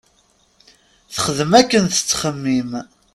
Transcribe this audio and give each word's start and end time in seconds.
Texdem 1.13 1.51
akken 1.61 1.83
tettxemim. 1.87 2.71